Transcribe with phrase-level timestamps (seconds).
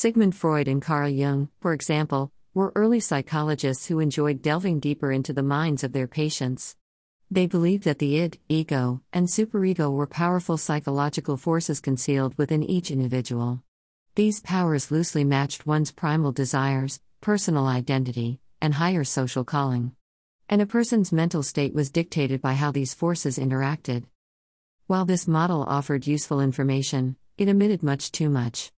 [0.00, 5.32] Sigmund Freud and Carl Jung, for example, were early psychologists who enjoyed delving deeper into
[5.32, 6.76] the minds of their patients.
[7.32, 12.92] They believed that the id, ego, and superego were powerful psychological forces concealed within each
[12.92, 13.64] individual.
[14.14, 19.96] These powers loosely matched one's primal desires, personal identity, and higher social calling.
[20.48, 24.04] And a person's mental state was dictated by how these forces interacted.
[24.86, 28.70] While this model offered useful information, it omitted much too much.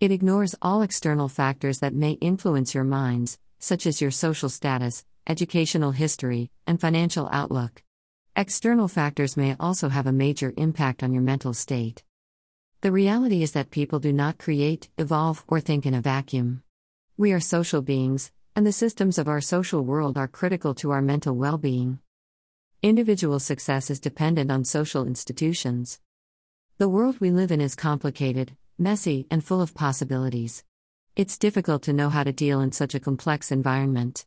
[0.00, 5.04] It ignores all external factors that may influence your minds, such as your social status,
[5.26, 7.82] educational history, and financial outlook.
[8.36, 12.02] External factors may also have a major impact on your mental state.
[12.80, 16.62] The reality is that people do not create, evolve, or think in a vacuum.
[17.16, 21.00] We are social beings, and the systems of our social world are critical to our
[21.00, 22.00] mental well being.
[22.82, 26.00] Individual success is dependent on social institutions.
[26.78, 30.64] The world we live in is complicated, messy, and full of possibilities.
[31.16, 34.26] It's difficult to know how to deal in such a complex environment.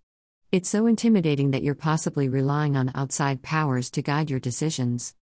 [0.51, 5.13] It's so intimidating that you're possibly relying on outside powers to guide your decisions.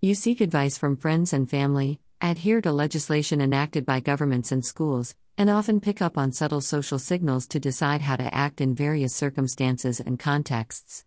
[0.00, 5.14] You seek advice from friends and family, adhere to legislation enacted by governments and schools,
[5.36, 9.14] and often pick up on subtle social signals to decide how to act in various
[9.14, 11.04] circumstances and contexts.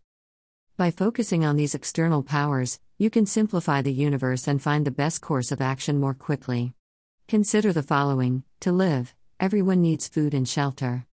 [0.77, 5.21] By focusing on these external powers, you can simplify the universe and find the best
[5.21, 6.73] course of action more quickly.
[7.27, 11.07] Consider the following To live, everyone needs food and shelter.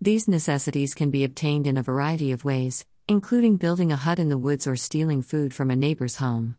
[0.00, 4.28] These necessities can be obtained in a variety of ways, including building a hut in
[4.28, 6.56] the woods or stealing food from a neighbor's home.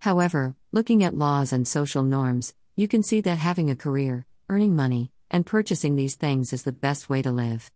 [0.00, 4.76] However, looking at laws and social norms, you can see that having a career, earning
[4.76, 7.70] money, and purchasing these things is the best way to live.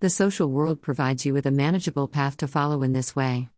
[0.00, 3.48] The social world provides you with a manageable path to follow in this way.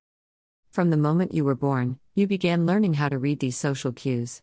[0.70, 4.40] From the moment you were born, you began learning how to read these social cues.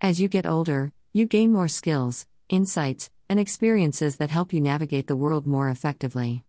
[0.00, 5.08] As you get older, you gain more skills, insights, and experiences that help you navigate
[5.08, 6.42] the world more effectively.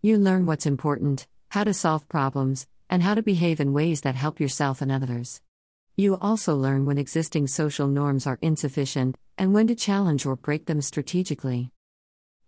[0.00, 4.14] You learn what's important, how to solve problems, and how to behave in ways that
[4.14, 5.42] help yourself and others.
[5.96, 10.64] You also learn when existing social norms are insufficient and when to challenge or break
[10.64, 11.70] them strategically.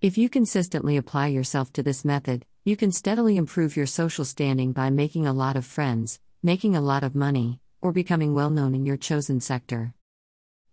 [0.00, 4.72] If you consistently apply yourself to this method, you can steadily improve your social standing
[4.72, 8.74] by making a lot of friends, making a lot of money, or becoming well known
[8.74, 9.92] in your chosen sector.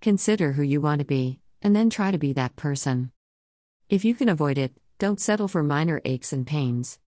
[0.02, 3.12] Consider who you want to be, and then try to be that person.
[3.90, 7.00] If you can avoid it, don't settle for minor aches and pains.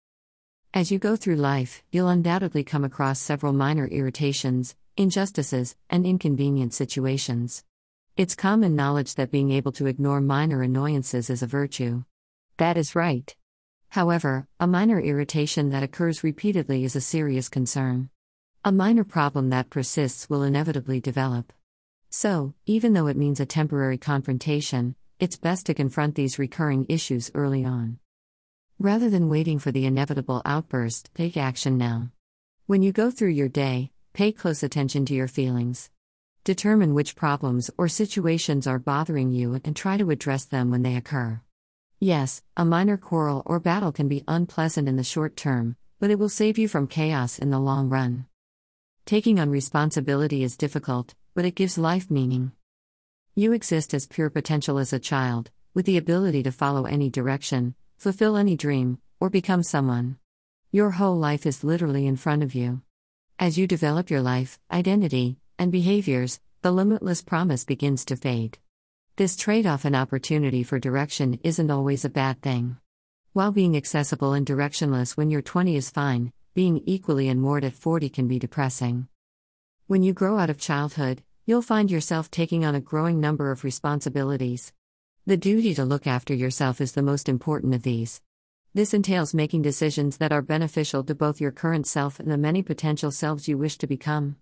[0.73, 6.73] As you go through life, you'll undoubtedly come across several minor irritations, injustices, and inconvenient
[6.73, 7.63] situations.
[8.17, 12.03] It's common knowledge that being able to ignore minor annoyances is a virtue.
[12.57, 13.35] That is right.
[13.89, 18.09] However, a minor irritation that occurs repeatedly is a serious concern.
[18.63, 21.51] A minor problem that persists will inevitably develop.
[22.11, 27.29] So, even though it means a temporary confrontation, it's best to confront these recurring issues
[27.35, 27.99] early on.
[28.79, 32.09] Rather than waiting for the inevitable outburst, take action now.
[32.65, 35.91] When you go through your day, pay close attention to your feelings.
[36.43, 40.95] Determine which problems or situations are bothering you and try to address them when they
[40.95, 41.41] occur.
[41.99, 46.17] Yes, a minor quarrel or battle can be unpleasant in the short term, but it
[46.17, 48.25] will save you from chaos in the long run.
[49.05, 52.51] Taking on responsibility is difficult, but it gives life meaning.
[53.35, 57.75] You exist as pure potential as a child, with the ability to follow any direction,
[57.97, 60.17] fulfill any dream, or become someone.
[60.71, 62.81] Your whole life is literally in front of you.
[63.37, 68.57] As you develop your life, identity, and behaviors, the limitless promise begins to fade.
[69.17, 72.77] This trade off and opportunity for direction isn't always a bad thing.
[73.33, 78.07] While being accessible and directionless when you're 20 is fine, being equally unmoored at 40
[78.07, 79.08] can be depressing.
[79.89, 83.63] When you grow out of childhood, you'll find yourself taking on a growing number of
[83.63, 84.71] responsibilities.
[85.25, 88.21] The duty to look after yourself is the most important of these.
[88.75, 92.61] This entails making decisions that are beneficial to both your current self and the many
[92.61, 94.35] potential selves you wish to become.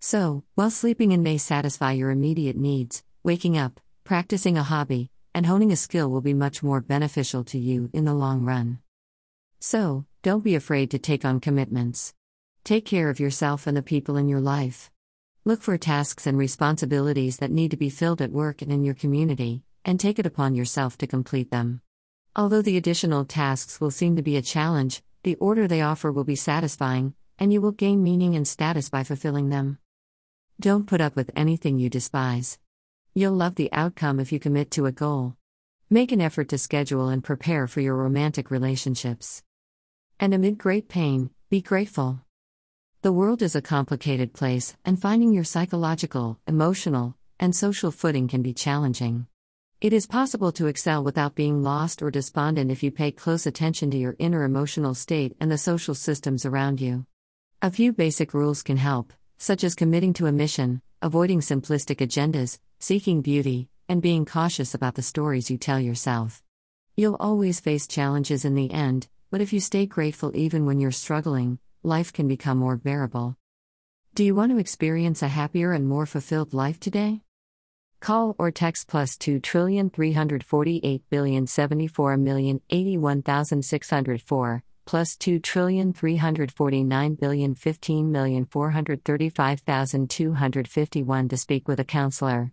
[0.00, 5.44] So, while sleeping in may satisfy your immediate needs, waking up, practicing a hobby, and
[5.44, 8.78] honing a skill will be much more beneficial to you in the long run.
[9.60, 12.14] So, don't be afraid to take on commitments.
[12.66, 14.90] Take care of yourself and the people in your life.
[15.44, 18.92] Look for tasks and responsibilities that need to be filled at work and in your
[18.92, 21.80] community, and take it upon yourself to complete them.
[22.34, 26.24] Although the additional tasks will seem to be a challenge, the order they offer will
[26.24, 29.78] be satisfying, and you will gain meaning and status by fulfilling them.
[30.58, 32.58] Don't put up with anything you despise.
[33.14, 35.36] You'll love the outcome if you commit to a goal.
[35.88, 39.44] Make an effort to schedule and prepare for your romantic relationships.
[40.18, 42.25] And amid great pain, be grateful.
[43.06, 48.42] The world is a complicated place, and finding your psychological, emotional, and social footing can
[48.42, 49.28] be challenging.
[49.80, 53.92] It is possible to excel without being lost or despondent if you pay close attention
[53.92, 57.06] to your inner emotional state and the social systems around you.
[57.62, 62.58] A few basic rules can help, such as committing to a mission, avoiding simplistic agendas,
[62.80, 66.42] seeking beauty, and being cautious about the stories you tell yourself.
[66.96, 70.90] You'll always face challenges in the end, but if you stay grateful even when you're
[70.90, 73.38] struggling, life can become more bearable.
[74.14, 77.22] Do you want to experience a happier and more fulfilled life today?
[78.00, 87.14] Call or text plus 2 trillion 348 billion 74 million 81,604 plus 2 trillion 349
[87.14, 92.52] billion 15 million 435,251 to speak with a counselor.